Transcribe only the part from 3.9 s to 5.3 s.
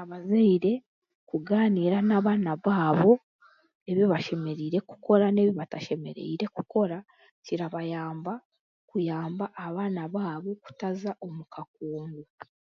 ebi bashemereire kukora